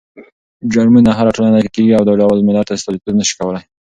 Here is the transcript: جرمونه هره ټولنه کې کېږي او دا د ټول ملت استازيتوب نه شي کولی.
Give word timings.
جرمونه 0.73 1.09
هره 1.17 1.31
ټولنه 1.35 1.59
کې 1.63 1.69
کېږي 1.75 1.93
او 1.95 2.03
دا 2.07 2.13
د 2.17 2.21
ټول 2.29 2.39
ملت 2.47 2.67
استازيتوب 2.71 3.13
نه 3.19 3.25
شي 3.29 3.33
کولی. 3.39 3.61